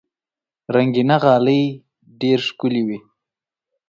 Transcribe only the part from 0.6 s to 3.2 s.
رنګینه غالۍ ډېر ښکلي وي.